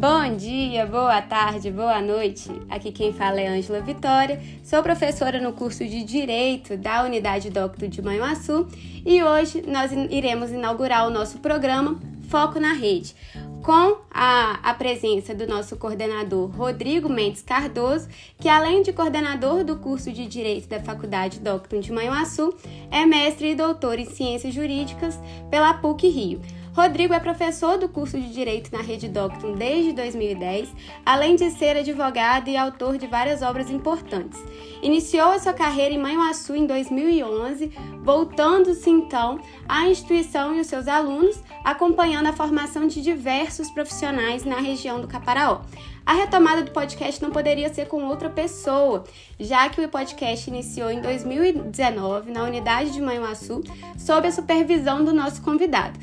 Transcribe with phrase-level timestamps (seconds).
[0.00, 2.50] Bom dia, boa tarde, boa noite.
[2.70, 7.86] Aqui quem fala é Ângela Vitória, sou professora no curso de Direito da Unidade Docto
[7.86, 8.66] de Manhuaçu
[9.04, 12.00] e hoje nós iremos inaugurar o nosso programa
[12.30, 13.14] Foco na Rede,
[13.62, 18.08] com a, a, presença do nosso coordenador Rodrigo Mendes Cardoso,
[18.38, 22.54] que além de coordenador do curso de Direito da Faculdade Docton de Manhuaçu,
[22.90, 25.20] é mestre e doutor em Ciências Jurídicas
[25.50, 26.40] pela PUC Rio.
[26.72, 30.68] Rodrigo é professor do curso de Direito na Rede Docton desde 2010,
[31.04, 34.40] além de ser advogado e autor de várias obras importantes.
[34.80, 37.72] Iniciou a sua carreira em Manhuaçu em 2011,
[38.04, 44.60] voltando-se então à instituição e os seus alunos, acompanhando a formação de diversos profissionais na
[44.60, 45.62] região do Caparaó.
[46.06, 49.04] A retomada do podcast não poderia ser com outra pessoa,
[49.38, 53.62] já que o podcast iniciou em 2019 na unidade de Manhuaçu,
[53.98, 55.98] sob a supervisão do nosso convidado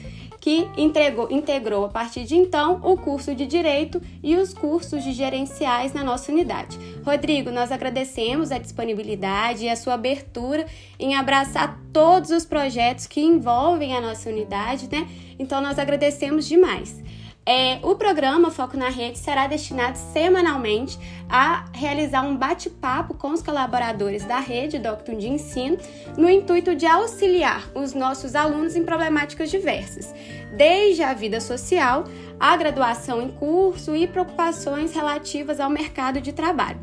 [0.47, 5.11] que entregou, integrou a partir de então o curso de Direito e os cursos de
[5.11, 6.79] gerenciais na nossa unidade.
[7.05, 10.65] Rodrigo, nós agradecemos a disponibilidade e a sua abertura
[10.97, 15.05] em abraçar todos os projetos que envolvem a nossa unidade, né?
[15.37, 17.03] Então nós agradecemos demais.
[17.49, 23.41] É, o programa Foco na Rede será destinado semanalmente a realizar um bate-papo com os
[23.41, 25.77] colaboradores da rede Docton de Ensino,
[26.17, 30.13] no intuito de auxiliar os nossos alunos em problemáticas diversas,
[30.57, 32.03] desde a vida social,
[32.37, 36.81] a graduação em curso e preocupações relativas ao mercado de trabalho.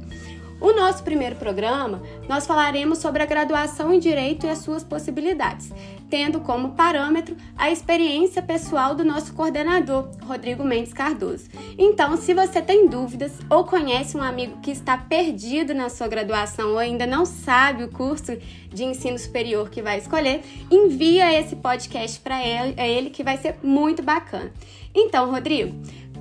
[0.61, 5.73] O nosso primeiro programa, nós falaremos sobre a graduação em Direito e as suas possibilidades,
[6.09, 11.49] tendo como parâmetro a experiência pessoal do nosso coordenador, Rodrigo Mendes Cardoso.
[11.77, 16.71] Então, se você tem dúvidas ou conhece um amigo que está perdido na sua graduação
[16.71, 18.37] ou ainda não sabe o curso
[18.73, 23.57] de ensino superior que vai escolher, envia esse podcast para ele, ele que vai ser
[23.63, 24.53] muito bacana.
[24.95, 25.75] Então, Rodrigo,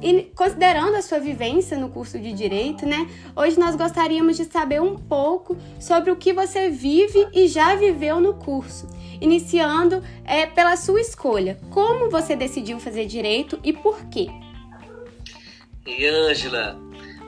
[0.04, 3.10] e considerando a sua vivência no curso de direito, né?
[3.34, 8.20] Hoje nós gostaríamos de saber um pouco sobre o que você vive e já viveu
[8.20, 8.86] no curso,
[9.22, 11.58] iniciando é, pela sua escolha.
[11.70, 14.28] Como você decidiu fazer direito e por quê?
[15.86, 16.78] E Ângela,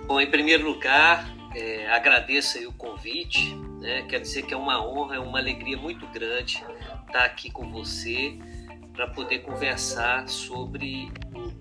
[0.06, 3.56] bom, em primeiro lugar, é, agradeço o convite.
[3.80, 4.02] Né?
[4.10, 6.62] Quero dizer que é uma honra, é uma alegria muito grande
[7.08, 8.38] estar aqui com você
[8.94, 11.12] para poder conversar sobre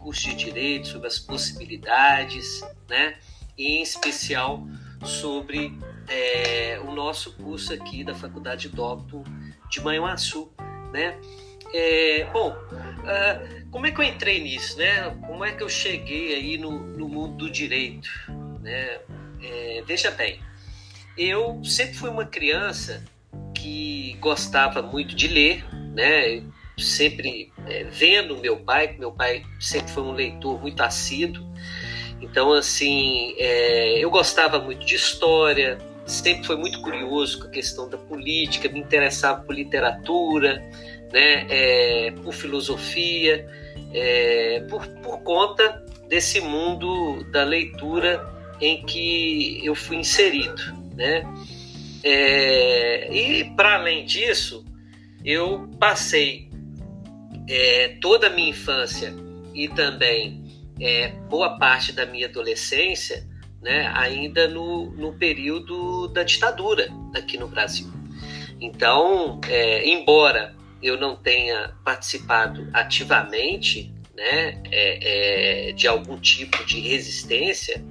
[0.04, 3.16] curso de direito, sobre as possibilidades, né?
[3.56, 4.62] E em especial
[5.02, 9.24] sobre é, o nosso curso aqui da Faculdade Doctor
[9.70, 10.52] de Manhuaçu,
[10.92, 11.18] né?
[11.72, 15.10] É, bom, uh, como é que eu entrei nisso, né?
[15.26, 18.08] Como é que eu cheguei aí no, no mundo do direito,
[18.60, 19.00] né?
[19.42, 20.38] É, veja bem,
[21.16, 23.02] eu sempre fui uma criança
[23.54, 26.44] que gostava muito de ler, né?
[26.76, 31.44] Sempre é, vendo meu pai, meu pai sempre foi um leitor muito assíduo.
[32.20, 37.88] Então, assim, é, eu gostava muito de história, sempre foi muito curioso com a questão
[37.88, 40.62] da política, me interessava por literatura,
[41.12, 43.46] né, é, por filosofia,
[43.92, 48.24] é, por, por conta desse mundo da leitura
[48.60, 50.62] em que eu fui inserido,
[50.94, 51.24] né?
[52.02, 54.64] É, e para além disso,
[55.24, 56.50] eu passei
[57.48, 59.14] é, toda a minha infância
[59.54, 60.44] e também
[60.80, 63.26] é, boa parte da minha adolescência,
[63.62, 67.90] né, ainda no, no período da ditadura aqui no Brasil.
[68.60, 76.80] Então, é, embora eu não tenha participado ativamente né, é, é, de algum tipo de
[76.80, 77.82] resistência,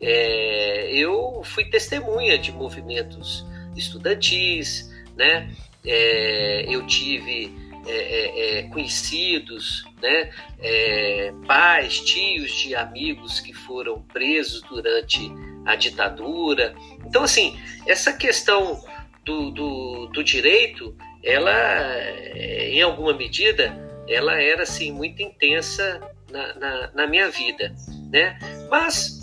[0.00, 3.44] é, eu fui testemunha de movimentos
[3.76, 5.54] estudantis, né?
[5.84, 7.54] É, eu tive
[7.86, 15.30] é, é, é, conhecidos, né, é, pais, tios de amigos que foram presos durante
[15.64, 16.74] a ditadura.
[17.06, 18.82] Então, assim, essa questão
[19.24, 23.74] do, do, do direito, ela, é, em alguma medida,
[24.08, 26.00] ela era assim muito intensa
[26.30, 27.74] na, na, na minha vida,
[28.10, 28.38] né?
[28.70, 29.20] Mas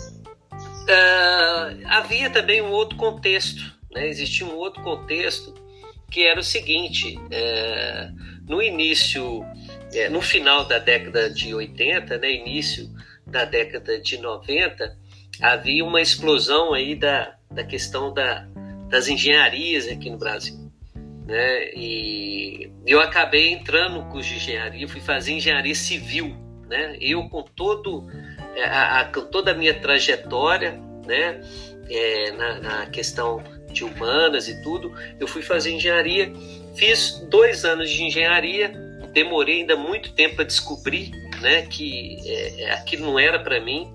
[0.88, 3.62] uh, havia também um outro contexto,
[3.92, 4.08] né?
[4.08, 5.54] Existia um outro contexto
[6.10, 8.10] que era o seguinte: é,
[8.48, 9.44] no início,
[9.92, 12.88] é, no final da década de 80, né, início
[13.26, 14.96] da década de 90,
[15.40, 18.46] havia uma explosão aí da, da questão da,
[18.88, 20.56] das engenharias aqui no Brasil.
[21.26, 21.70] Né?
[21.74, 26.34] E eu acabei entrando no curso de engenharia, fui fazer engenharia civil.
[26.66, 26.96] Né?
[27.00, 28.06] Eu, com, todo,
[28.56, 31.40] é, a, a, com toda a minha trajetória né?
[31.90, 33.42] É, na, na questão
[33.72, 36.32] de humanas e tudo, eu fui fazer engenharia,
[36.74, 38.72] fiz dois anos de engenharia,
[39.12, 41.10] demorei ainda muito tempo a descobrir
[41.40, 43.88] né, que é, é aquilo não era para mim.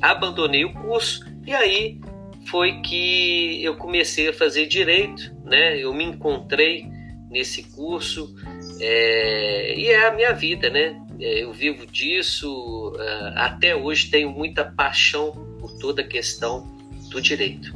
[0.00, 2.00] abandonei o curso e aí
[2.46, 5.78] foi que eu comecei a fazer direito, né?
[5.78, 6.86] Eu me encontrei
[7.30, 8.34] nesse curso
[8.80, 11.00] é, e é a minha vida, né?
[11.20, 16.66] É, eu vivo disso, é, até hoje tenho muita paixão por toda a questão
[17.10, 17.74] do direito.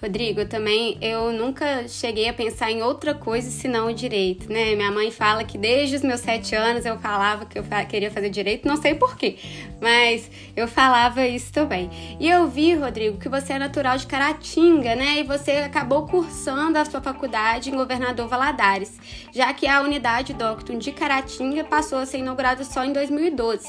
[0.00, 4.76] Rodrigo, também eu nunca cheguei a pensar em outra coisa senão o direito, né?
[4.76, 8.30] Minha mãe fala que desde os meus sete anos eu falava que eu queria fazer
[8.30, 9.38] direito, não sei porquê,
[9.80, 11.90] mas eu falava isso também.
[12.20, 15.18] E eu vi, Rodrigo, que você é natural de Caratinga, né?
[15.18, 18.96] E você acabou cursando a sua faculdade em Governador Valadares,
[19.32, 23.68] já que a unidade Doctum de Caratinga passou a ser inaugurada só em 2012.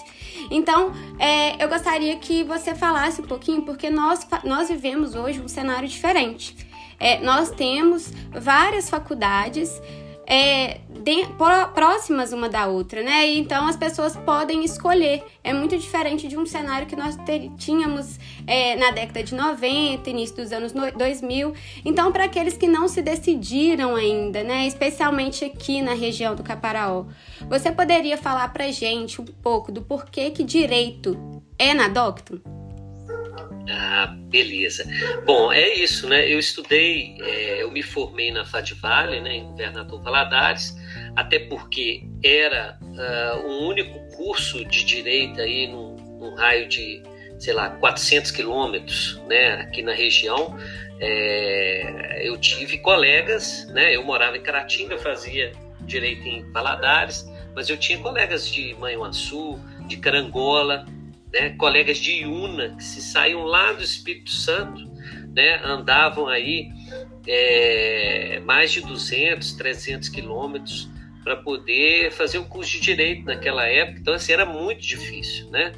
[0.52, 5.48] Então, é, eu gostaria que você falasse um pouquinho, porque nós, nós vivemos hoje um
[5.48, 6.56] cenário diferente diferente.
[7.00, 9.82] É, nós temos várias faculdades
[10.28, 11.26] é, de,
[11.74, 13.26] próximas uma da outra, né?
[13.34, 15.24] Então as pessoas podem escolher.
[15.44, 20.08] É muito diferente de um cenário que nós ter, tínhamos é, na década de 90,
[20.10, 21.54] início dos anos 2000.
[21.84, 24.68] Então, para aqueles que não se decidiram ainda, né?
[24.68, 27.06] Especialmente aqui na região do Caparaó,
[27.50, 32.59] você poderia falar para gente um pouco do porquê que direito é na Docto?
[33.72, 34.84] Ah, beleza.
[35.26, 36.28] Bom, é isso, né?
[36.28, 40.76] Eu estudei, é, eu me formei na Fadivale, né, em Governador Valadares,
[41.16, 47.04] até porque era uh, um único curso de direito aí num, num raio de,
[47.38, 50.58] sei lá, 400 quilômetros, né, aqui na região.
[51.00, 53.96] É, eu tive colegas, né?
[53.96, 57.26] Eu morava em Caratinga, fazia direito em Valadares,
[57.56, 59.58] mas eu tinha colegas de Manhuaçu,
[59.88, 60.86] de Carangola,
[61.34, 64.90] né, colegas de Iuna que se saíam lá do Espírito Santo,
[65.34, 66.70] né, andavam aí
[67.28, 70.90] é, mais de 200, 300 quilômetros
[71.24, 74.00] para poder fazer o curso de direito naquela época.
[74.00, 75.74] Então, assim, era muito difícil, né?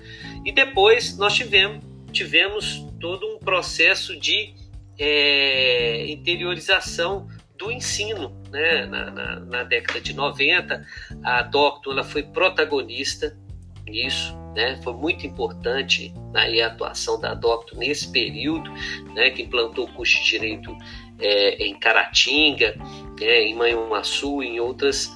[0.45, 4.53] E depois nós tivemos, tivemos todo um processo de
[4.97, 7.27] é, interiorização
[7.57, 8.85] do ensino, né?
[8.85, 10.85] Na, na, na, década de 90,
[11.23, 13.37] a Doctor ela foi protagonista
[13.85, 14.79] nisso, né?
[14.83, 18.71] Foi muito importante aí a atuação da Docto nesse período,
[19.13, 19.29] né?
[19.31, 20.75] Que implantou o curso de direito
[21.19, 22.75] é, em Caratinga,
[23.19, 25.15] é, em Manhuaçu, em outras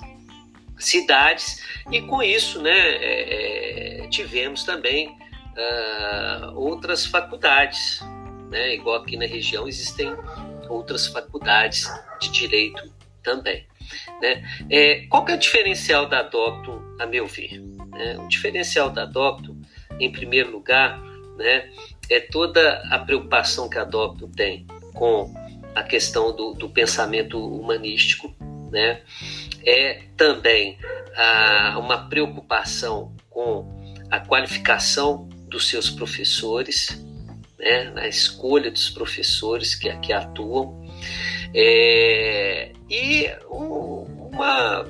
[0.78, 2.72] cidades e com isso, né?
[2.72, 8.02] É, é tivemos também uh, outras faculdades,
[8.50, 8.76] né?
[8.76, 10.14] Igual aqui na região existem
[10.70, 11.90] outras faculdades
[12.20, 12.84] de direito
[13.24, 13.66] também.
[14.22, 14.44] Né?
[14.70, 17.62] É, qual que é o diferencial da Docto, a meu ver?
[17.96, 18.18] Né?
[18.20, 19.56] O diferencial da Docto,
[20.00, 21.02] em primeiro lugar,
[21.38, 21.70] né,
[22.10, 25.34] é toda a preocupação que a Docto tem com
[25.74, 28.34] a questão do, do pensamento humanístico,
[28.72, 29.02] né?
[29.66, 30.78] é também
[31.16, 33.68] a, uma preocupação com
[34.10, 37.04] a qualificação dos seus professores,
[37.60, 37.92] né?
[37.92, 40.86] na escolha dos professores que aqui atuam,
[41.54, 44.86] é, e um, uma,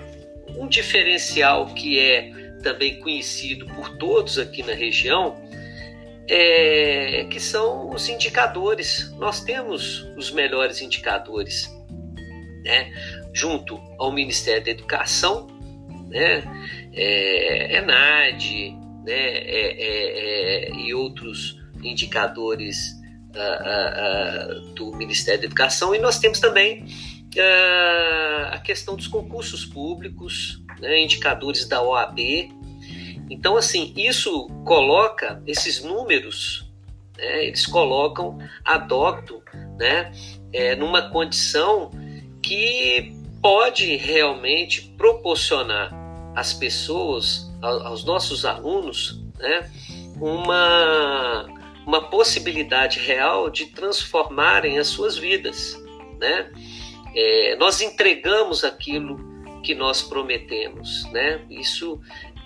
[0.58, 5.38] um diferencial que é também conhecido por todos aqui na região,
[6.28, 9.14] é, que são os indicadores.
[9.20, 11.72] Nós temos os melhores indicadores,
[12.64, 12.92] né?
[13.34, 15.48] junto ao Ministério da Educação,
[16.10, 16.44] né?
[16.92, 19.14] é, ENAD né?
[19.14, 22.94] É, é, é, e outros indicadores
[23.36, 26.86] uh, uh, uh, do Ministério da Educação, e nós temos também
[28.50, 32.20] a questão dos concursos públicos, né, indicadores da OAB.
[33.30, 36.70] Então, assim, isso coloca esses números,
[37.18, 39.42] né, eles colocam a Docto
[39.78, 40.12] né,
[40.54, 41.92] é, numa condição
[42.42, 45.92] que pode realmente proporcionar
[46.36, 49.70] às pessoas, aos nossos alunos, né,
[50.20, 51.46] uma,
[51.86, 55.76] uma possibilidade real de transformarem as suas vidas.
[56.20, 56.52] Né?
[57.16, 59.35] É, nós entregamos aquilo
[59.66, 61.42] que nós prometemos, né?
[61.50, 62.00] Isso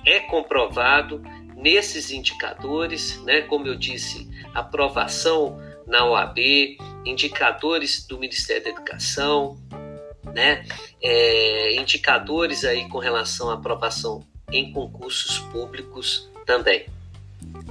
[0.05, 1.21] é comprovado
[1.53, 3.41] nesses indicadores, né?
[3.41, 9.57] Como eu disse, aprovação na OAB, indicadores do Ministério da Educação,
[10.33, 10.65] né?
[11.03, 16.85] É, indicadores aí com relação à aprovação em concursos públicos também.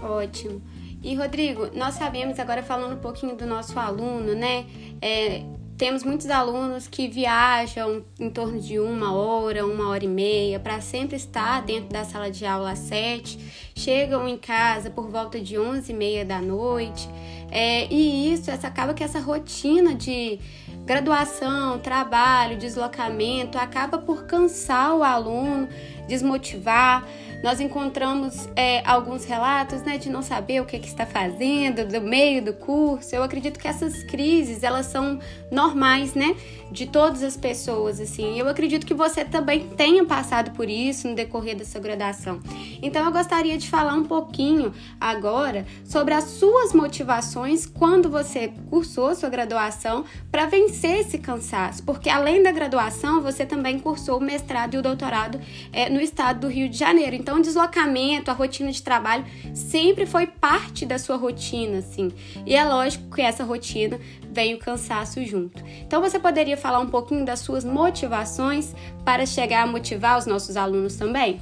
[0.03, 0.61] Ótimo.
[1.03, 4.67] E Rodrigo, nós sabemos agora falando um pouquinho do nosso aluno, né?
[5.01, 5.43] É,
[5.79, 10.81] temos muitos alunos que viajam em torno de uma hora, uma hora e meia, para
[10.81, 13.39] sempre estar dentro da sala de aula às sete,
[13.77, 17.09] chegam em casa por volta de onze e meia da noite,
[17.49, 20.41] é, e isso essa, acaba que essa rotina de
[20.85, 25.69] graduação, trabalho, deslocamento acaba por cansar o aluno
[26.09, 27.07] desmotivar.
[27.43, 32.01] Nós encontramos é, alguns relatos né, de não saber o que, que está fazendo, do
[32.01, 33.15] meio do curso.
[33.15, 36.37] Eu acredito que essas crises elas são normais, né?
[36.71, 38.39] De todas as pessoas, assim.
[38.39, 42.41] Eu acredito que você também tenha passado por isso no decorrer dessa graduação.
[42.83, 49.15] Então eu gostaria de falar um pouquinho agora sobre as suas motivações quando você cursou
[49.15, 54.75] sua graduação para vencer esse cansaço, porque além da graduação você também cursou o mestrado
[54.75, 55.41] e o doutorado
[55.73, 57.15] é, no estado do Rio de Janeiro.
[57.29, 59.23] Então o deslocamento, a rotina de trabalho
[59.55, 62.11] sempre foi parte da sua rotina, assim.
[62.47, 64.01] E é lógico que essa rotina
[64.33, 65.63] vem o cansaço junto.
[65.83, 70.57] Então você poderia falar um pouquinho das suas motivações para chegar a motivar os nossos
[70.57, 71.39] alunos também?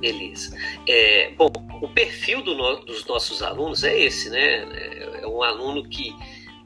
[0.00, 0.58] Beleza.
[0.88, 4.40] É, bom, o perfil do no, dos nossos alunos é esse, né?
[4.40, 6.12] É, é um aluno que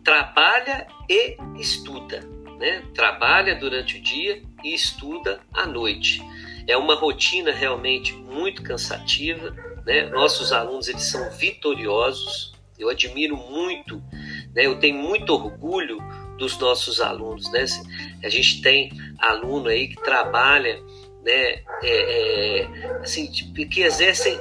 [0.03, 2.27] trabalha e estuda,
[2.59, 2.83] né?
[2.95, 6.23] Trabalha durante o dia e estuda à noite.
[6.71, 9.51] É uma rotina realmente muito cansativa,
[9.85, 10.05] né?
[10.05, 12.55] Nossos alunos eles são vitoriosos.
[12.79, 14.03] Eu admiro muito,
[14.55, 14.67] né?
[14.67, 15.99] Eu tenho muito orgulho
[16.39, 17.65] dos nossos alunos, né?
[18.23, 20.81] A gente tem aluno aí que trabalha
[21.25, 22.69] né, é, é,
[23.03, 24.39] assim, que exercem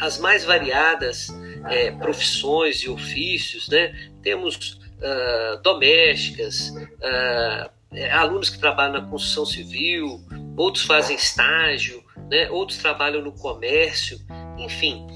[0.00, 1.28] as mais variadas
[1.68, 4.10] é, profissões e ofícios, né?
[4.22, 7.70] Temos uh, domésticas, uh,
[8.12, 10.20] alunos que trabalham na construção civil,
[10.56, 12.48] outros fazem estágio, né?
[12.50, 14.18] outros trabalham no comércio,
[14.58, 15.06] enfim,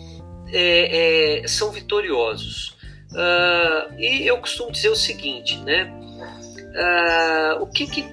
[0.52, 2.76] é, é, são vitoriosos.
[3.10, 5.90] Uh, e eu costumo dizer o seguinte, né?
[7.60, 8.04] o que, que,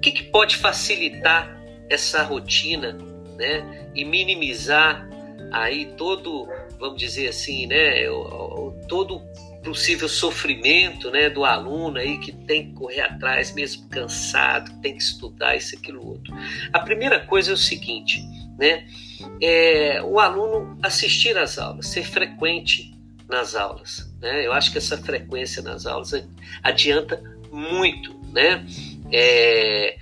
[0.00, 1.56] que, que pode facilitar
[1.88, 2.98] essa rotina,
[3.36, 3.90] né?
[3.94, 5.08] E minimizar
[5.52, 6.48] aí todo,
[6.78, 8.08] vamos dizer assim, né?
[8.10, 9.22] O, o, todo
[9.62, 11.28] possível sofrimento, né?
[11.28, 16.06] Do aluno aí que tem que correr atrás, mesmo cansado, tem que estudar isso, aquilo,
[16.06, 16.34] outro.
[16.72, 18.22] A primeira coisa é o seguinte,
[18.58, 18.86] né?
[19.42, 22.94] É, o aluno assistir às aulas, ser frequente
[23.28, 24.46] nas aulas, né?
[24.46, 26.12] Eu acho que essa frequência nas aulas
[26.62, 28.64] adianta muito, né?
[29.12, 29.96] É,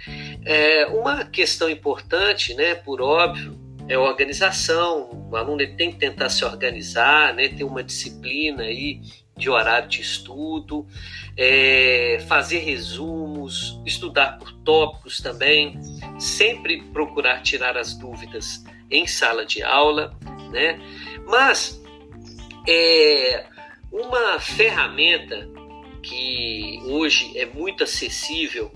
[0.45, 3.59] é, uma questão importante, né, por óbvio,
[3.89, 5.29] é organização.
[5.31, 9.01] O aluno ele tem que tentar se organizar, né, ter uma disciplina aí
[9.37, 10.87] de horário de estudo,
[11.37, 15.79] é, fazer resumos, estudar por tópicos também,
[16.19, 20.17] sempre procurar tirar as dúvidas em sala de aula,
[20.51, 20.81] né?
[21.27, 21.83] Mas
[22.67, 23.47] é,
[23.93, 25.49] uma ferramenta
[26.03, 28.73] que hoje é muito acessível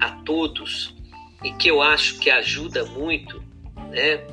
[0.00, 0.94] a todos
[1.42, 3.42] e que eu acho que ajuda muito
[3.90, 4.24] né,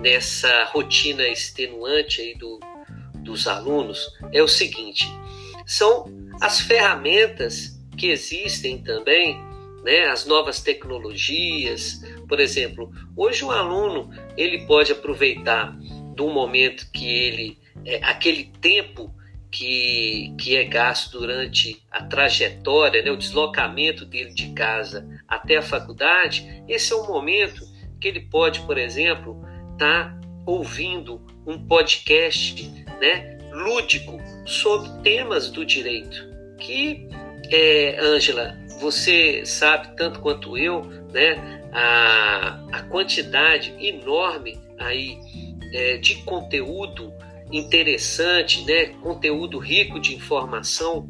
[0.00, 2.60] nessa rotina extenuante aí do,
[3.28, 5.06] dos alunos é o seguinte:
[5.66, 6.06] são
[6.40, 9.38] as ferramentas que existem também,
[9.84, 12.02] né, as novas tecnologias.
[12.26, 15.76] Por exemplo, hoje o aluno ele pode aproveitar
[16.16, 19.14] do momento que ele é, aquele tempo
[19.50, 25.62] que, que é gasto durante a trajetória, né, o deslocamento dele de casa até a
[25.62, 27.66] faculdade, esse é um momento
[28.00, 29.40] que ele pode, por exemplo,
[29.72, 36.28] estar tá ouvindo um podcast né, lúdico sobre temas do direito.
[36.58, 37.08] Que,
[37.50, 45.18] é, Ângela, você sabe tanto quanto eu, né, a, a quantidade enorme aí
[45.72, 47.12] é, de conteúdo
[47.50, 48.86] interessante, né?
[49.02, 51.08] conteúdo rico de informação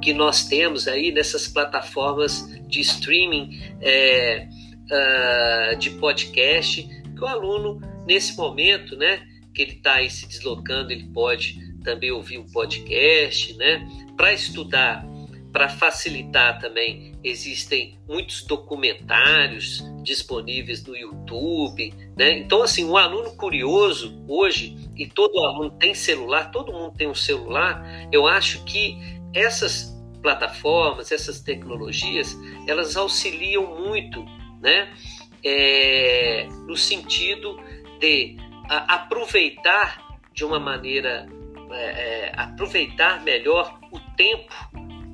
[0.00, 4.48] que nós temos aí nessas plataformas de streaming é,
[4.90, 10.92] uh, de podcast, que o aluno, nesse momento, né, que ele está aí se deslocando,
[10.92, 13.86] ele pode também ouvir um podcast, né?
[14.16, 15.04] Para estudar,
[15.52, 22.38] para facilitar também, existem muitos documentários disponíveis no YouTube, né?
[22.38, 27.14] Então, assim, um aluno curioso hoje, e todo aluno tem celular, todo mundo tem um
[27.14, 28.96] celular, eu acho que
[29.34, 29.92] essas
[30.22, 34.24] plataformas, essas tecnologias, elas auxiliam muito,
[34.60, 34.92] né?
[35.44, 37.58] É, no sentido
[37.98, 38.36] de
[38.78, 41.26] aproveitar de uma maneira,
[41.70, 44.52] é, é, aproveitar melhor o tempo,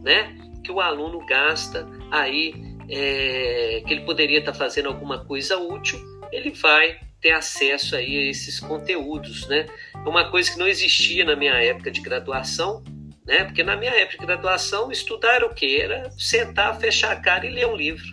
[0.03, 0.37] né?
[0.63, 2.55] Que o aluno gasta aí,
[2.89, 5.99] é, que ele poderia estar fazendo alguma coisa útil,
[6.33, 9.67] ele vai ter acesso aí a esses conteúdos, né?
[10.07, 12.85] Uma coisa que não existia na minha época de graduação,
[13.27, 13.45] né?
[13.45, 15.81] Porque na minha época de graduação, estudar era o quê?
[15.83, 18.07] Era sentar, fechar a cara e ler um livro.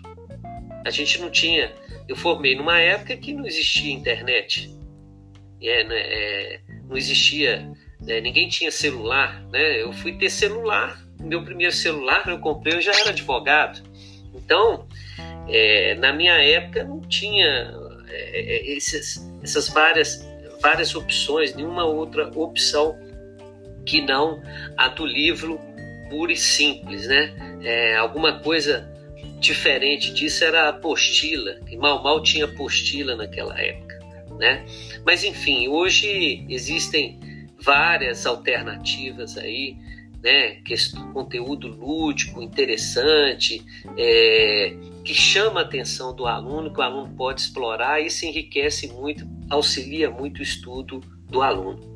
[0.83, 1.73] A gente não tinha.
[2.07, 4.75] Eu formei numa época que não existia internet.
[5.61, 5.95] É, né?
[5.97, 7.71] é, não existia.
[8.01, 8.21] Né?
[8.21, 9.81] Ninguém tinha celular, né?
[9.81, 11.03] Eu fui ter celular.
[11.19, 13.81] Meu primeiro celular eu comprei, eu já era advogado.
[14.33, 14.87] Então,
[15.47, 17.73] é, na minha época não tinha
[18.09, 20.27] é, é, esses, essas várias,
[20.61, 22.97] várias opções, nenhuma outra opção
[23.85, 24.41] que não
[24.77, 25.59] a do livro
[26.09, 27.33] puro e simples, né?
[27.63, 28.89] É, alguma coisa
[29.39, 33.84] diferente disso era a apostila, que mal mal tinha apostila naquela época,
[34.37, 34.65] né?
[35.05, 37.19] Mas enfim, hoje existem
[37.61, 39.75] várias alternativas aí,
[40.23, 40.55] né?
[40.61, 40.73] Que
[41.13, 43.63] conteúdo lúdico, interessante,
[43.97, 48.87] é, que chama a atenção do aluno, que o aluno pode explorar e se enriquece
[48.87, 50.99] muito, auxilia muito o estudo
[51.29, 51.94] do aluno.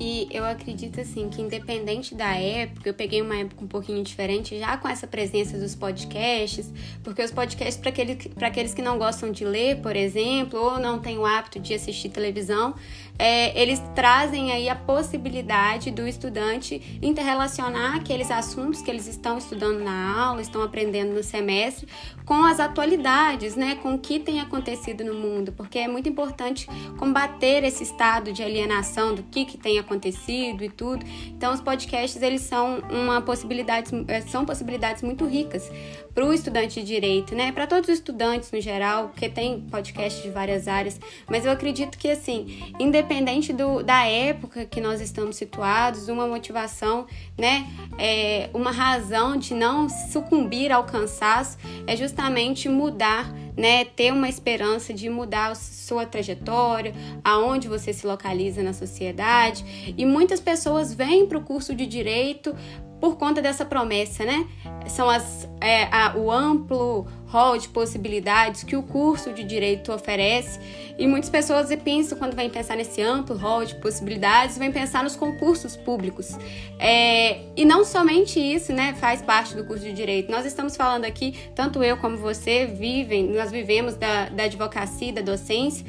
[0.00, 4.56] E eu acredito assim que independente da época, eu peguei uma época um pouquinho diferente,
[4.56, 9.32] já com essa presença dos podcasts, porque os podcasts para aqueles, aqueles que não gostam
[9.32, 12.76] de ler, por exemplo, ou não têm o hábito de assistir televisão,
[13.18, 19.80] é, eles trazem aí a possibilidade do estudante interrelacionar aqueles assuntos que eles estão estudando
[19.80, 21.88] na aula, estão aprendendo no semestre,
[22.24, 26.68] com as atualidades, né, com o que tem acontecido no mundo, porque é muito importante
[26.96, 31.04] combater esse estado de alienação do que, que tem acontecido e tudo.
[31.26, 33.90] Então, os podcasts eles são uma possibilidade,
[34.28, 35.70] são possibilidades muito ricas
[36.14, 40.20] para o estudante de direito, né, para todos os estudantes no geral, porque tem podcasts
[40.20, 45.36] de várias áreas, mas eu acredito que assim, independente do, da época que nós estamos
[45.36, 47.06] situados, uma motivação,
[47.38, 47.68] né,
[47.98, 54.92] é, uma razão de não sucumbir ao cansaço é justamente mudar, né, ter uma esperança
[54.92, 59.64] de mudar sua trajetória, aonde você se localiza na sociedade.
[59.96, 62.54] E muitas pessoas vêm para o curso de direito
[63.00, 64.46] por conta dessa promessa, né?
[64.88, 70.58] São as, é, a, o amplo rol de possibilidades que o curso de direito oferece.
[70.98, 75.14] E muitas pessoas pensam quando vêm pensar nesse amplo rol de possibilidades vêm pensar nos
[75.14, 76.36] concursos públicos.
[76.78, 80.30] É, e não somente isso né faz parte do curso de direito.
[80.30, 85.20] Nós estamos falando aqui tanto eu como você vivem nós vivemos da, da advocacia da
[85.20, 85.84] docência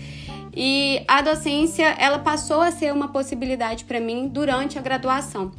[0.56, 5.52] e a docência ela passou a ser uma possibilidade para mim durante a graduação.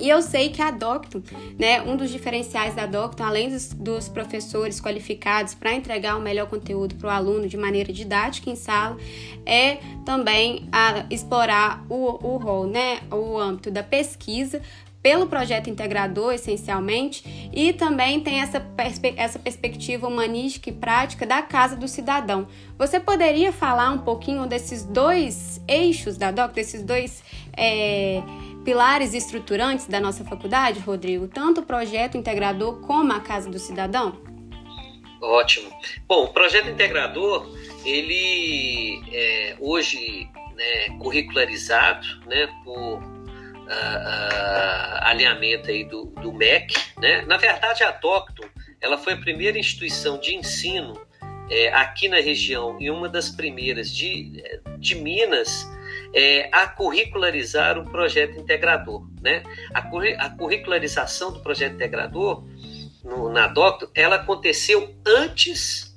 [0.00, 1.20] E eu sei que a Docton,
[1.58, 6.46] né, um dos diferenciais da Docton, além dos, dos professores qualificados para entregar o melhor
[6.46, 8.96] conteúdo para o aluno de maneira didática em sala,
[9.44, 14.62] é também a, explorar o, o rol, né, o âmbito da pesquisa
[15.08, 21.40] pelo projeto integrador, essencialmente, e também tem essa, perspe essa perspectiva humanística e prática da
[21.40, 22.46] Casa do Cidadão.
[22.76, 27.24] Você poderia falar um pouquinho desses dois eixos da DOC, desses dois.
[27.56, 28.22] É,
[28.64, 34.20] pilares estruturantes da nossa faculdade, Rodrigo, tanto o projeto integrador como a Casa do Cidadão?
[35.22, 35.70] Ótimo.
[36.06, 37.48] Bom, o projeto integrador,
[37.82, 43.17] ele é hoje né, curricularizado né, por
[43.68, 46.74] uh, alinhamento aí do, do MEC.
[46.98, 47.22] Né?
[47.22, 48.48] Na verdade, a Docton
[48.80, 51.00] ela foi a primeira instituição de ensino
[51.50, 54.42] é, aqui na região e uma das primeiras de,
[54.78, 55.68] de Minas
[56.14, 59.06] é, a curricularizar o projeto integrador.
[59.20, 59.42] Né?
[59.74, 59.80] A,
[60.24, 62.44] a curricularização do projeto integrador
[63.02, 65.96] no, na DOCTO, ela aconteceu antes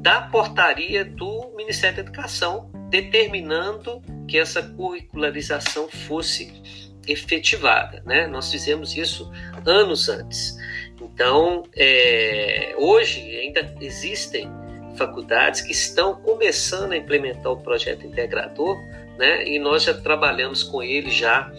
[0.00, 8.02] da portaria do Ministério da Educação, determinando que essa curricularização fosse efetivada.
[8.04, 8.26] Né?
[8.26, 9.30] Nós fizemos isso
[9.64, 10.56] anos antes.
[11.00, 14.48] Então, é, hoje ainda existem
[14.96, 18.76] faculdades que estão começando a implementar o projeto integrador,
[19.18, 19.46] né?
[19.46, 21.52] E nós já trabalhamos com ele já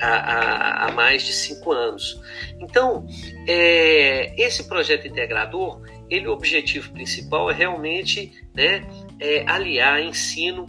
[0.00, 2.20] há, há, há mais de cinco anos.
[2.58, 3.06] Então,
[3.46, 8.86] é, esse projeto integrador, ele o objetivo principal é realmente né,
[9.20, 10.66] é, aliar ensino,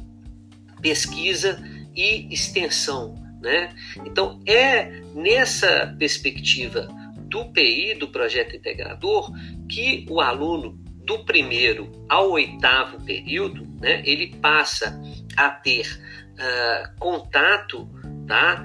[0.82, 1.62] pesquisa
[1.96, 3.16] e extensão.
[3.42, 3.74] Né?
[4.06, 6.88] Então, é nessa perspectiva
[7.30, 9.32] do PI, do projeto integrador,
[9.70, 10.78] que o aluno
[11.10, 15.02] do primeiro ao oitavo período, né, ele passa
[15.36, 15.88] a ter
[16.34, 17.90] uh, contato
[18.28, 18.64] tá,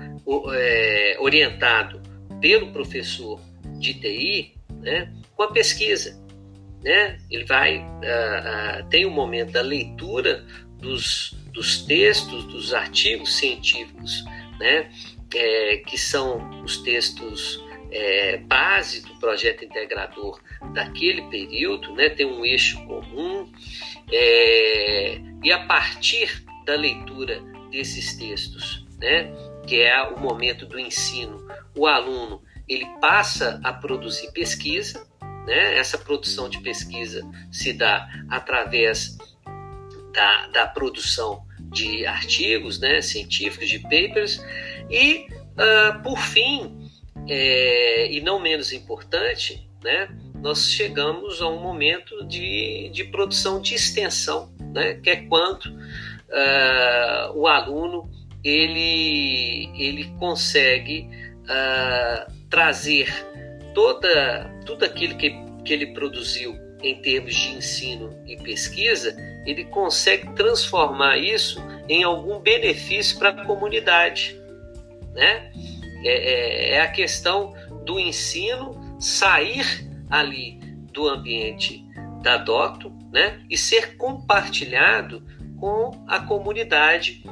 [0.53, 2.03] é, orientado
[2.41, 3.41] pelo professor
[3.79, 6.23] de TI né, com a pesquisa.
[6.83, 7.19] Né?
[7.31, 10.45] Ele vai uh, uh, tem o um momento da leitura
[10.79, 14.23] dos, dos textos, dos artigos científicos,
[14.59, 14.90] né?
[15.35, 17.61] É, que são os textos
[17.95, 20.40] é, base do projeto integrador
[20.73, 22.09] daquele período, né?
[22.09, 23.51] tem um eixo comum,
[24.12, 27.40] é, e a partir da leitura
[27.71, 29.33] desses textos, né?
[29.67, 35.07] que é o momento do ensino, o aluno ele passa a produzir pesquisa,
[35.47, 35.77] né?
[35.77, 39.17] essa produção de pesquisa se dá através
[40.12, 41.43] da, da produção
[41.75, 43.03] de artigos né?
[43.03, 44.43] científicos, de papers,
[44.89, 45.27] e,
[45.59, 46.89] uh, por fim,
[47.29, 50.09] é, e não menos importante, né?
[50.37, 54.95] nós chegamos a um momento de, de produção de extensão né?
[54.95, 58.11] que é quando uh, o aluno
[58.43, 61.09] ele, ele consegue
[61.45, 63.09] uh, trazer
[63.75, 65.31] toda, tudo aquilo que,
[65.65, 69.16] que ele produziu em termos de ensino e pesquisa,
[69.47, 74.38] ele consegue transformar isso em algum benefício para a comunidade.
[75.14, 75.51] Né?
[76.05, 77.55] É, é, é a questão
[77.87, 80.61] do ensino sair ali
[80.92, 81.83] do ambiente
[82.23, 83.40] da DOCTO né?
[83.49, 85.25] e ser compartilhado
[85.59, 87.23] com a comunidade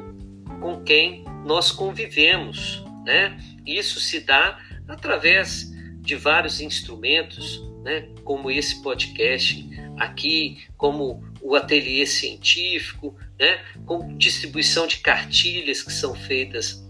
[0.60, 2.82] com quem nós convivemos.
[3.04, 3.36] Né?
[3.66, 8.08] Isso se dá através de vários instrumentos, né?
[8.24, 9.68] como esse podcast
[9.98, 13.60] aqui, como o ateliê científico, né?
[13.84, 16.88] com distribuição de cartilhas que são feitas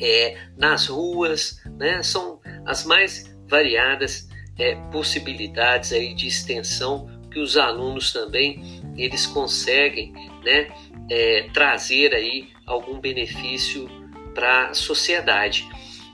[0.00, 2.02] é, nas ruas, né?
[2.02, 10.12] são as mais variadas é, possibilidades aí de extensão que os alunos também eles conseguem
[10.42, 10.68] né,
[11.10, 13.88] é, trazer aí algum benefício
[14.34, 15.68] para a sociedade.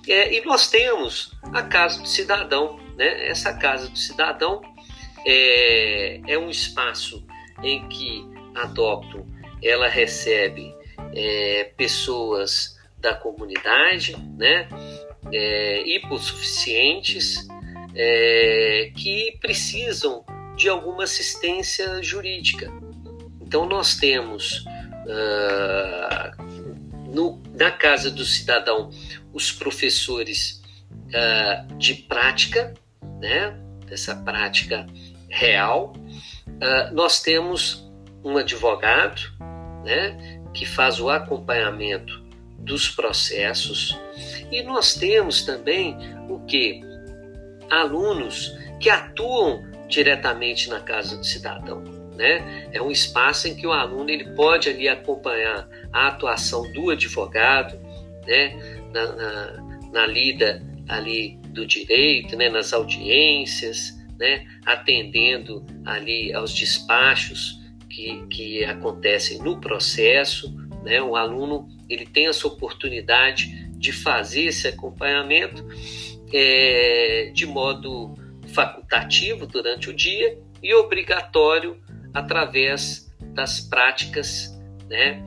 [0.08, 2.80] É, e nós temos a Casa do Cidadão.
[2.96, 3.28] Né?
[3.28, 4.60] Essa Casa do Cidadão
[5.26, 7.24] é, é um espaço
[7.62, 8.24] em que
[8.54, 9.26] a Docton
[9.62, 10.74] ela recebe
[11.14, 14.68] é, pessoas da comunidade, né?
[15.32, 17.46] É, hipossuficientes,
[17.94, 20.24] é, que precisam
[20.56, 22.70] de alguma assistência jurídica.
[23.40, 24.64] Então, nós temos
[25.06, 26.42] uh,
[27.12, 28.90] no, na Casa do Cidadão
[29.32, 30.61] os professores
[31.12, 32.74] uh, de prática,
[33.20, 34.86] né, dessa prática
[35.28, 35.92] real.
[36.46, 37.90] Uh, nós temos
[38.24, 39.20] um advogado
[39.84, 42.22] né, que faz o acompanhamento
[42.58, 43.98] dos processos
[44.50, 45.96] e nós temos também
[46.28, 46.80] o que?
[47.70, 51.82] Alunos que atuam diretamente na Casa do Cidadão.
[52.14, 52.68] Né?
[52.72, 57.78] É um espaço em que o aluno ele pode ali acompanhar a atuação do advogado,
[58.26, 58.54] né?
[58.92, 59.52] na, na,
[59.92, 62.48] na lida ali do direito, né?
[62.48, 64.46] nas audiências, né?
[64.64, 70.54] atendendo ali aos despachos que, que acontecem no processo.
[70.82, 71.00] Né?
[71.00, 75.66] O aluno ele tem essa oportunidade de fazer esse acompanhamento
[76.32, 78.14] é, de modo
[78.48, 81.80] facultativo durante o dia e obrigatório
[82.14, 84.52] através das práticas
[84.88, 85.22] né,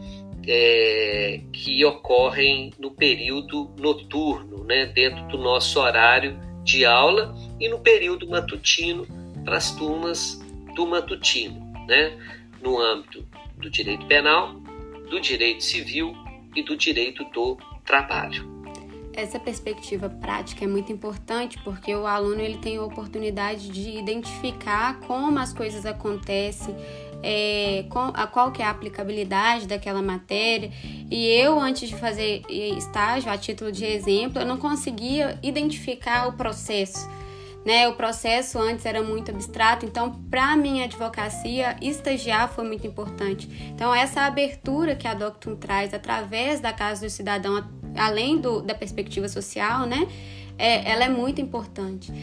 [0.47, 7.79] é, que ocorrem no período noturno, né, dentro do nosso horário de aula e no
[7.79, 9.05] período matutino
[9.43, 10.41] para as turmas
[10.75, 12.17] do matutino, né,
[12.61, 13.25] no âmbito
[13.57, 14.53] do direito penal,
[15.09, 16.13] do direito civil
[16.55, 18.55] e do direito do trabalho.
[19.15, 24.99] Essa perspectiva prática é muito importante porque o aluno ele tem a oportunidade de identificar
[24.99, 26.75] como as coisas acontecem,
[27.27, 30.71] é, a, qual que é a aplicabilidade daquela matéria.
[31.09, 36.33] E eu, antes de fazer estágio, a título de exemplo, eu não conseguia identificar o
[36.33, 37.09] processo.
[37.65, 43.49] Né, o processo antes era muito abstrato, então para minha advocacia estagiar foi muito importante.
[43.73, 48.75] Então essa abertura que a Doctum traz através da Casa do Cidadão além do, da
[48.75, 50.07] perspectiva social, né?
[50.59, 52.13] É, ela é muito importante.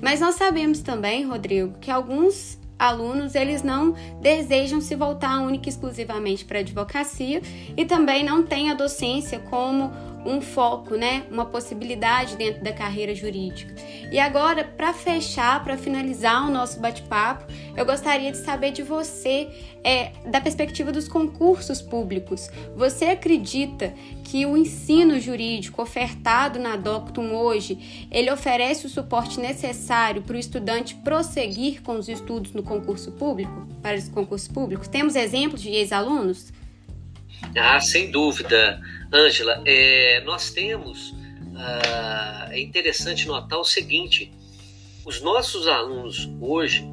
[0.00, 5.70] Mas nós sabemos também, Rodrigo, que alguns alunos eles não desejam se voltar única e
[5.70, 7.40] exclusivamente para a advocacia
[7.76, 9.92] e também não têm a docência como
[10.24, 13.74] um foco, né, uma possibilidade dentro da carreira jurídica.
[14.10, 17.44] E agora, para fechar, para finalizar o nosso bate-papo,
[17.76, 19.48] eu gostaria de saber de você,
[19.82, 22.50] é, da perspectiva dos concursos públicos.
[22.76, 30.22] Você acredita que o ensino jurídico ofertado na Doctum hoje, ele oferece o suporte necessário
[30.22, 34.88] para o estudante prosseguir com os estudos no concurso público, para os concursos públicos?
[34.88, 36.52] Temos exemplos de ex-alunos?
[37.56, 38.80] Ah, sem dúvida,
[39.12, 39.62] Ângela.
[39.66, 41.14] É, nós temos.
[41.56, 44.32] Ah, é interessante notar o seguinte:
[45.04, 46.88] os nossos alunos hoje,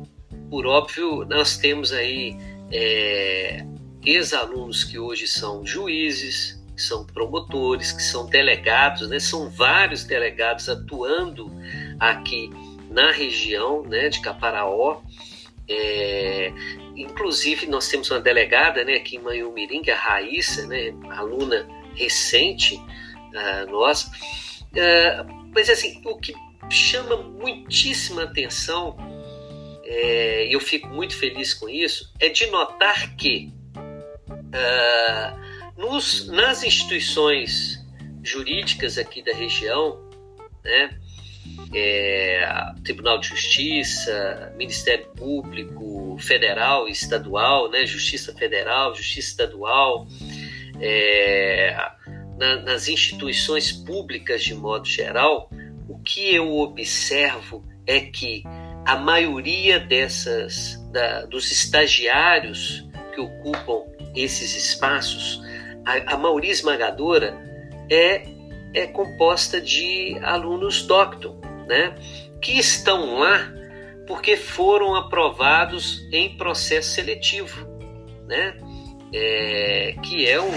[0.49, 2.35] por óbvio, nós temos aí
[2.71, 3.65] é,
[4.05, 9.19] ex-alunos que hoje são juízes, que são promotores, que são delegados, né?
[9.19, 11.51] São vários delegados atuando
[11.99, 12.49] aqui
[12.89, 15.01] na região né, de Caparaó.
[15.67, 16.51] É,
[16.95, 21.67] inclusive, nós temos uma delegada né, aqui em Manhumirim, que é a Raíssa, né, aluna
[21.95, 24.09] recente uh, nossa.
[24.71, 26.33] Uh, mas, assim, o que
[26.69, 28.95] chama muitíssima atenção,
[29.91, 33.51] é, eu fico muito feliz com isso, é de notar que
[34.29, 37.83] uh, nos, nas instituições
[38.23, 39.99] jurídicas aqui da região,
[40.63, 40.99] né,
[41.73, 42.47] é,
[42.83, 47.85] Tribunal de Justiça, Ministério Público Federal e Estadual, né?
[47.85, 50.07] Justiça Federal, Justiça Estadual,
[50.79, 51.75] é,
[52.37, 55.49] na, nas instituições públicas de modo geral,
[55.87, 58.43] o que eu observo é que
[58.85, 63.83] a maioria dessas da, dos estagiários que ocupam
[64.15, 65.41] esses espaços,
[65.85, 67.37] a, a maioria esmagadora
[67.89, 68.23] é,
[68.73, 71.35] é composta de alunos doctor,
[71.67, 71.95] né,
[72.41, 73.53] que estão lá
[74.07, 77.67] porque foram aprovados em processo seletivo,
[78.27, 78.57] né,
[79.13, 80.51] é, que é um,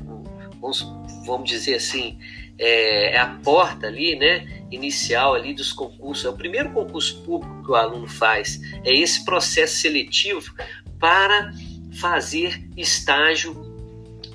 [0.00, 0.24] um
[0.60, 0.82] vamos,
[1.24, 2.18] vamos dizer assim,
[2.58, 6.24] é, é, a porta ali, né, inicial ali dos concursos.
[6.24, 8.60] É o primeiro concurso público que o aluno faz.
[8.84, 10.54] É esse processo seletivo
[10.98, 11.52] para
[12.00, 13.54] fazer estágio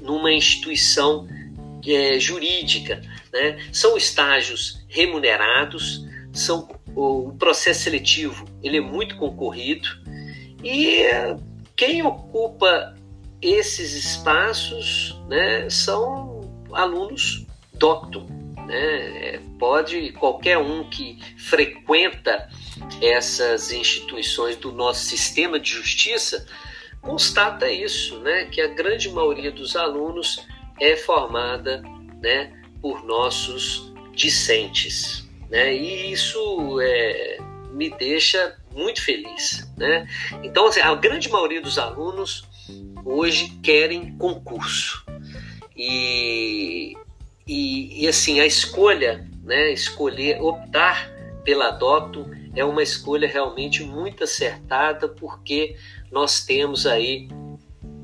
[0.02, 1.28] numa instituição
[1.86, 3.02] é, jurídica.
[3.32, 3.60] Né?
[3.72, 9.88] São estágios remunerados, são o processo seletivo ele é muito concorrido
[10.64, 11.06] e
[11.76, 12.96] quem ocupa
[13.42, 16.42] esses espaços né, são
[16.74, 18.26] alunos doctor.
[18.66, 19.40] Né?
[19.60, 22.50] Pode qualquer um que frequenta
[23.02, 26.46] essas instituições do nosso sistema de justiça
[27.02, 28.46] constata isso, né?
[28.46, 30.46] que a grande maioria dos alunos
[30.80, 31.82] é formada
[32.22, 35.28] né, por nossos discentes.
[35.50, 35.76] Né?
[35.76, 37.38] E isso é,
[37.72, 39.70] me deixa muito feliz.
[39.78, 40.08] Né?
[40.44, 42.48] Então, assim, a grande maioria dos alunos
[43.04, 45.04] hoje querem concurso.
[45.76, 46.96] E,
[47.48, 51.12] e, e assim, a escolha, né, escolher, optar
[51.44, 52.26] pela Docto
[52.56, 55.76] é uma escolha realmente muito acertada, porque
[56.12, 57.28] nós temos aí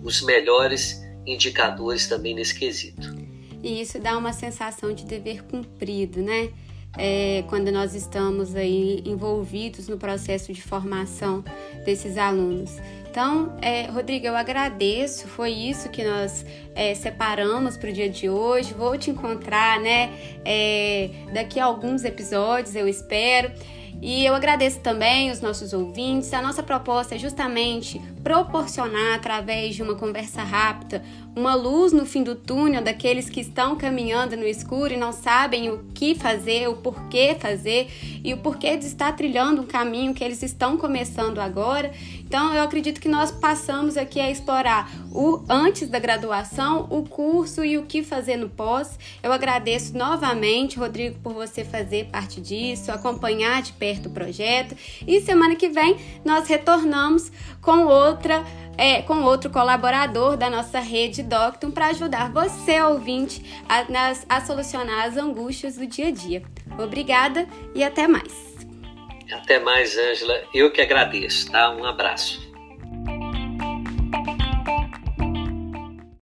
[0.03, 3.15] os melhores indicadores também nesse quesito.
[3.61, 6.49] E isso dá uma sensação de dever cumprido, né?
[6.97, 11.43] É, quando nós estamos aí envolvidos no processo de formação
[11.85, 12.77] desses alunos.
[13.17, 15.27] Então, é, Rodrigo, eu agradeço.
[15.27, 18.75] Foi isso que nós é, separamos para o dia de hoje.
[18.75, 20.11] Vou te encontrar, né?
[20.45, 23.51] É, daqui a alguns episódios, eu espero.
[23.99, 26.31] E eu agradeço também os nossos ouvintes.
[26.31, 31.01] A nossa proposta é justamente proporcionar, através de uma conversa rápida,
[31.35, 35.69] uma luz no fim do túnel daqueles que estão caminhando no escuro e não sabem
[35.69, 37.87] o que fazer, o porquê fazer
[38.23, 41.91] e o porquê de estar trilhando um caminho que eles estão começando agora.
[42.27, 47.63] Então, eu acredito que nós passamos aqui a explorar o antes da graduação, o curso
[47.63, 48.99] e o que fazer no pós.
[49.23, 54.75] Eu agradeço novamente, Rodrigo, por você fazer parte disso, acompanhar de perto o projeto.
[55.07, 58.43] E semana que vem nós retornamos com outra
[58.77, 64.41] é, com outro colaborador da nossa rede Doctum para ajudar você, ouvinte, a, nas, a
[64.41, 66.43] solucionar as angústias do dia a dia.
[66.77, 68.46] Obrigada e até mais.
[69.31, 70.41] Até mais, Ângela.
[70.53, 71.69] Eu que agradeço, tá?
[71.71, 72.46] Um abraço.